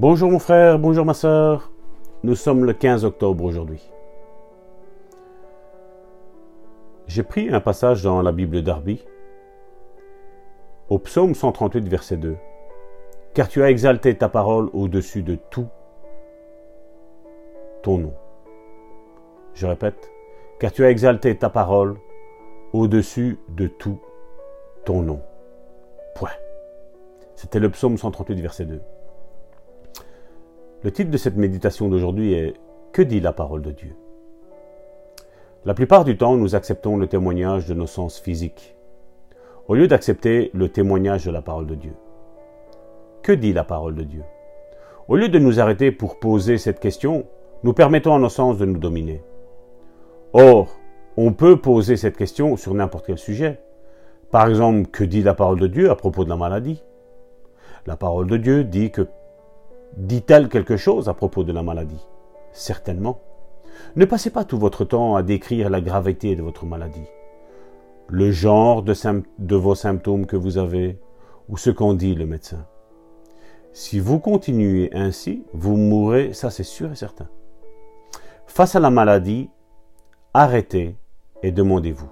Bonjour 0.00 0.30
mon 0.30 0.38
frère, 0.38 0.78
bonjour 0.78 1.04
ma 1.04 1.12
soeur. 1.12 1.70
Nous 2.22 2.34
sommes 2.34 2.64
le 2.64 2.72
15 2.72 3.04
octobre 3.04 3.44
aujourd'hui. 3.44 3.92
J'ai 7.06 7.22
pris 7.22 7.50
un 7.50 7.60
passage 7.60 8.02
dans 8.02 8.22
la 8.22 8.32
Bible 8.32 8.62
d'Arby, 8.62 9.04
au 10.88 10.98
psaume 10.98 11.34
138, 11.34 11.86
verset 11.86 12.16
2. 12.16 12.34
Car 13.34 13.48
tu 13.48 13.62
as 13.62 13.68
exalté 13.68 14.16
ta 14.16 14.30
parole 14.30 14.70
au-dessus 14.72 15.22
de 15.22 15.34
tout 15.34 15.68
ton 17.82 17.98
nom. 17.98 18.14
Je 19.52 19.66
répète, 19.66 20.10
car 20.60 20.72
tu 20.72 20.82
as 20.82 20.88
exalté 20.88 21.36
ta 21.36 21.50
parole 21.50 21.98
au-dessus 22.72 23.38
de 23.50 23.66
tout 23.66 24.00
ton 24.86 25.02
nom. 25.02 25.20
Point. 26.14 26.30
C'était 27.36 27.60
le 27.60 27.68
psaume 27.68 27.98
138, 27.98 28.40
verset 28.40 28.64
2. 28.64 28.80
Le 30.82 30.90
titre 30.90 31.10
de 31.10 31.18
cette 31.18 31.36
méditation 31.36 31.90
d'aujourd'hui 31.90 32.32
est 32.32 32.54
Que 32.94 33.02
dit 33.02 33.20
la 33.20 33.34
parole 33.34 33.60
de 33.60 33.70
Dieu? 33.70 33.94
La 35.66 35.74
plupart 35.74 36.04
du 36.04 36.16
temps, 36.16 36.38
nous 36.38 36.54
acceptons 36.54 36.96
le 36.96 37.06
témoignage 37.06 37.66
de 37.66 37.74
nos 37.74 37.86
sens 37.86 38.18
physiques, 38.18 38.74
au 39.68 39.74
lieu 39.74 39.88
d'accepter 39.88 40.50
le 40.54 40.70
témoignage 40.70 41.26
de 41.26 41.30
la 41.30 41.42
parole 41.42 41.66
de 41.66 41.74
Dieu. 41.74 41.92
Que 43.22 43.32
dit 43.32 43.52
la 43.52 43.62
parole 43.62 43.94
de 43.94 44.04
Dieu? 44.04 44.22
Au 45.06 45.16
lieu 45.16 45.28
de 45.28 45.38
nous 45.38 45.60
arrêter 45.60 45.92
pour 45.92 46.18
poser 46.18 46.56
cette 46.56 46.80
question, 46.80 47.26
nous 47.62 47.74
permettons 47.74 48.14
à 48.14 48.18
nos 48.18 48.30
sens 48.30 48.56
de 48.56 48.64
nous 48.64 48.78
dominer. 48.78 49.22
Or, 50.32 50.80
on 51.18 51.34
peut 51.34 51.60
poser 51.60 51.98
cette 51.98 52.16
question 52.16 52.56
sur 52.56 52.72
n'importe 52.72 53.04
quel 53.04 53.18
sujet. 53.18 53.60
Par 54.30 54.48
exemple, 54.48 54.88
que 54.88 55.04
dit 55.04 55.22
la 55.22 55.34
parole 55.34 55.60
de 55.60 55.66
Dieu 55.66 55.90
à 55.90 55.94
propos 55.94 56.24
de 56.24 56.30
la 56.30 56.36
maladie? 56.36 56.82
La 57.86 57.98
parole 57.98 58.28
de 58.28 58.38
Dieu 58.38 58.64
dit 58.64 58.90
que 58.90 59.06
Dit-elle 59.96 60.48
quelque 60.48 60.76
chose 60.76 61.08
à 61.08 61.14
propos 61.14 61.44
de 61.44 61.52
la 61.52 61.62
maladie? 61.62 62.06
Certainement. 62.52 63.20
Ne 63.96 64.04
passez 64.04 64.30
pas 64.30 64.44
tout 64.44 64.58
votre 64.58 64.84
temps 64.84 65.16
à 65.16 65.22
décrire 65.22 65.70
la 65.70 65.80
gravité 65.80 66.36
de 66.36 66.42
votre 66.42 66.64
maladie, 66.64 67.06
le 68.08 68.30
genre 68.30 68.82
de, 68.82 69.56
vos 69.56 69.74
symptômes 69.74 70.26
que 70.26 70.36
vous 70.36 70.58
avez, 70.58 70.98
ou 71.48 71.56
ce 71.56 71.70
qu'en 71.70 71.94
dit 71.94 72.14
le 72.14 72.26
médecin. 72.26 72.66
Si 73.72 73.98
vous 74.00 74.18
continuez 74.18 74.90
ainsi, 74.92 75.44
vous 75.52 75.76
mourrez, 75.76 76.32
ça 76.32 76.50
c'est 76.50 76.64
sûr 76.64 76.92
et 76.92 76.96
certain. 76.96 77.28
Face 78.46 78.76
à 78.76 78.80
la 78.80 78.90
maladie, 78.90 79.48
arrêtez 80.34 80.96
et 81.42 81.52
demandez-vous, 81.52 82.10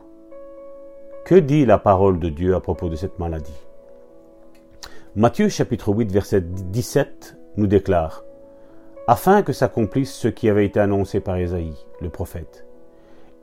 que 1.25 1.35
dit 1.35 1.67
la 1.67 1.79
parole 1.79 2.19
de 2.19 2.29
Dieu 2.29 2.55
à 2.55 2.61
propos 2.61 2.89
de 2.89 2.97
cette 2.97 3.19
maladie? 3.19 3.67
Matthieu 5.15 5.49
chapitre 5.49 5.93
8 5.93 6.11
verset 6.11 6.41
17 6.41 7.38
nous 7.59 7.67
déclare 7.67 8.25
Afin 9.09 9.43
que 9.43 9.53
s'accomplisse 9.53 10.15
ce 10.15 10.29
qui 10.29 10.49
avait 10.49 10.65
été 10.65 10.81
annoncé 10.81 11.21
par 11.21 11.39
Isaïe, 11.39 11.77
le 12.01 12.09
prophète. 12.09 12.67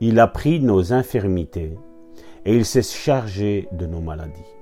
Il 0.00 0.18
a 0.18 0.26
pris 0.26 0.58
nos 0.60 0.92
infirmités 0.92 1.76
et 2.44 2.56
il 2.56 2.64
s'est 2.64 2.82
chargé 2.82 3.68
de 3.72 3.86
nos 3.86 4.00
maladies. 4.00 4.54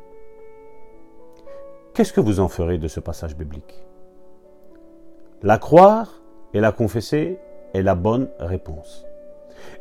Qu'est-ce 1.95 2.13
que 2.13 2.21
vous 2.21 2.41
en 2.41 2.49
ferez 2.49 2.79
de 2.79 2.89
ce 2.89 2.99
passage 2.99 3.37
biblique? 3.37 3.85
La 5.43 5.59
croire 5.59 6.21
et 6.53 6.61
la 6.61 6.73
confesser 6.73 7.39
est 7.75 7.83
la 7.83 7.95
bonne 7.95 8.29
réponse. 8.41 9.07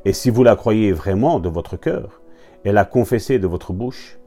Et 0.05 0.13
si 0.13 0.29
vous 0.29 0.43
la 0.43 0.55
croyez 0.55 0.91
vraiment 0.91 1.39
de 1.39 1.49
votre 1.49 1.77
cœur 1.77 2.21
et 2.63 2.71
la 2.71 2.85
confessez 2.85 3.39
de 3.39 3.47
votre 3.47 3.73
bouche, 3.73 4.19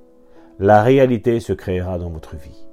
la 0.59 0.83
réalité 0.83 1.39
se 1.39 1.53
créera 1.53 1.99
dans 1.99 2.11
votre 2.11 2.35
vie. 2.37 2.67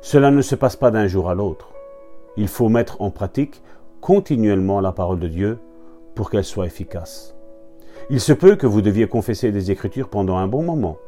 Cela 0.00 0.30
ne 0.30 0.42
se 0.42 0.54
passe 0.54 0.76
pas 0.76 0.90
d'un 0.90 1.06
jour 1.06 1.28
à 1.28 1.34
l'autre. 1.34 1.72
Il 2.38 2.46
faut 2.46 2.68
mettre 2.68 3.02
en 3.02 3.10
pratique 3.10 3.62
continuellement 4.00 4.80
la 4.80 4.92
parole 4.92 5.18
de 5.18 5.26
Dieu 5.26 5.58
pour 6.14 6.30
qu'elle 6.30 6.44
soit 6.44 6.66
efficace. 6.66 7.34
Il 8.10 8.20
se 8.20 8.32
peut 8.32 8.54
que 8.54 8.68
vous 8.68 8.80
deviez 8.80 9.08
confesser 9.08 9.50
des 9.50 9.72
Écritures 9.72 10.08
pendant 10.08 10.36
un 10.36 10.46
bon 10.46 10.62
moment, 10.62 10.98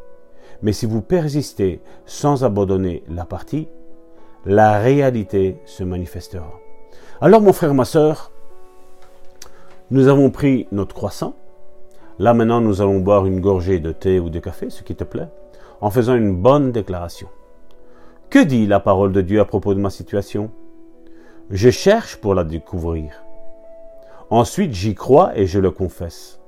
mais 0.60 0.72
si 0.72 0.87
vous 0.87 1.03
persistez 1.03 1.82
sans 2.05 2.43
abandonner 2.43 3.05
la 3.09 3.25
partie, 3.25 3.69
la 4.44 4.81
réalité 4.81 5.59
se 5.66 5.84
manifestera. 5.84 6.50
Alors 7.21 7.41
mon 7.41 7.53
frère, 7.53 7.75
ma 7.75 7.84
soeur, 7.84 8.32
nous 9.93 10.09
avons 10.09 10.31
pris 10.31 10.66
notre 10.72 10.97
croissant. 10.97 11.37
Là 12.19 12.34
maintenant, 12.34 12.60
nous 12.60 12.82
allons 12.82 12.99
boire 12.99 13.25
une 13.26 13.41
gorgée 13.41 13.78
de 13.78 13.93
thé 13.93 14.19
ou 14.19 14.31
de 14.31 14.41
café, 14.41 14.69
ce 14.69 14.82
qui 14.82 14.97
te 14.97 15.05
plaît, 15.05 15.28
en 15.81 15.91
faisant 15.91 16.16
une 16.16 16.34
bonne 16.34 16.72
déclaration. 16.72 17.28
Que 18.31 18.41
dit 18.41 18.66
la 18.66 18.81
parole 18.81 19.12
de 19.12 19.21
Dieu 19.21 19.38
à 19.38 19.44
propos 19.44 19.75
de 19.75 19.81
ma 19.81 19.91
situation? 19.91 20.50
Je 21.50 21.69
cherche 21.71 22.16
pour 22.16 22.34
la 22.34 22.44
découvrir. 22.44 23.25
Ensuite, 24.31 24.72
j'y 24.72 24.94
crois 24.94 25.37
et 25.37 25.47
je 25.47 25.59
le 25.59 25.72
confesse. 25.72 26.41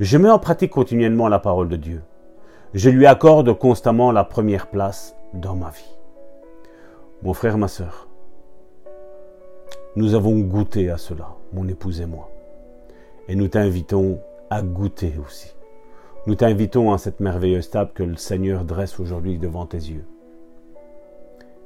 Je 0.00 0.16
mets 0.16 0.30
en 0.30 0.38
pratique 0.38 0.70
continuellement 0.70 1.28
la 1.28 1.38
parole 1.38 1.68
de 1.68 1.76
Dieu. 1.76 2.02
Je 2.72 2.88
lui 2.88 3.06
accorde 3.06 3.52
constamment 3.58 4.12
la 4.12 4.24
première 4.24 4.68
place 4.68 5.14
dans 5.34 5.54
ma 5.54 5.68
vie. 5.68 5.98
Mon 7.22 7.34
frère, 7.34 7.58
ma 7.58 7.68
soeur, 7.68 8.08
nous 9.94 10.14
avons 10.14 10.38
goûté 10.38 10.90
à 10.90 10.96
cela, 10.96 11.34
mon 11.52 11.68
épouse 11.68 12.00
et 12.00 12.06
moi. 12.06 12.30
Et 13.28 13.36
nous 13.36 13.48
t'invitons 13.48 14.20
à 14.48 14.62
goûter 14.62 15.14
aussi. 15.22 15.54
Nous 16.26 16.34
t'invitons 16.34 16.94
à 16.94 16.98
cette 16.98 17.20
merveilleuse 17.20 17.68
table 17.68 17.92
que 17.94 18.02
le 18.02 18.16
Seigneur 18.16 18.64
dresse 18.64 18.98
aujourd'hui 19.00 19.38
devant 19.38 19.66
tes 19.66 19.76
yeux. 19.76 20.06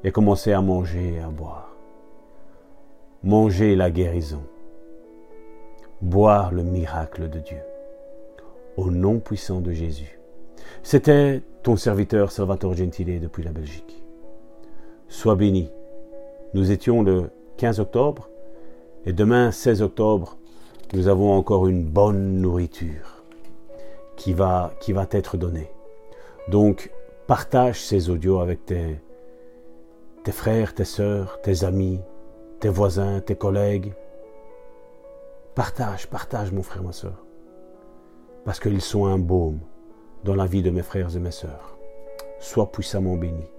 Et 0.03 0.11
commencer 0.11 0.53
à 0.53 0.61
manger 0.61 1.15
et 1.15 1.21
à 1.21 1.29
boire 1.29 1.70
manger 3.23 3.77
la 3.77 3.91
guérison, 3.91 4.43
boire 6.01 6.53
le 6.53 6.63
miracle 6.63 7.29
de 7.29 7.39
Dieu. 7.39 7.61
Au 8.77 8.91
nom 8.91 9.19
puissant 9.19 9.61
de 9.61 9.73
Jésus. 9.73 10.19
C'était 10.83 11.43
ton 11.63 11.77
serviteur 11.77 12.33
Salvatore 12.33 12.75
Gentile 12.75 13.21
depuis 13.21 13.43
la 13.43 13.53
Belgique. 13.53 14.03
Sois 15.09 15.37
béni. 15.37 15.71
Nous 16.55 16.71
étions 16.71 17.03
le 17.03 17.31
15 17.59 17.81
octobre 17.81 18.31
et 19.05 19.13
demain 19.13 19.51
16 19.51 19.83
octobre, 19.83 20.39
nous 20.95 21.09
avons 21.09 21.33
encore 21.33 21.67
une 21.67 21.85
bonne 21.85 22.41
nourriture 22.41 23.25
qui 24.17 24.33
va, 24.33 24.73
qui 24.81 24.93
va 24.93 25.07
t'être 25.07 25.37
donnée. 25.37 25.71
Donc, 26.49 26.91
partage 27.27 27.81
ces 27.83 28.09
audios 28.09 28.41
avec 28.41 28.65
tes, 28.65 28.99
tes 30.25 30.33
frères, 30.33 30.75
tes 30.75 30.85
sœurs, 30.85 31.41
tes 31.43 31.65
amis, 31.65 32.01
tes 32.61 32.69
voisins, 32.69 33.21
tes 33.21 33.37
collègues. 33.37 33.95
Partage, 35.55 36.07
partage 36.07 36.53
mon 36.53 36.63
frère, 36.63 36.83
ma 36.83 36.93
soeur. 36.93 37.25
Parce 38.45 38.61
qu'ils 38.61 38.83
sont 38.83 39.07
un 39.07 39.19
baume 39.19 39.61
dans 40.25 40.35
la 40.35 40.47
vie 40.47 40.63
de 40.63 40.71
mes 40.71 40.83
frères 40.83 41.17
et 41.17 41.19
mes 41.19 41.31
sœurs. 41.31 41.79
Sois 42.39 42.71
puissamment 42.71 43.17
béni. 43.17 43.51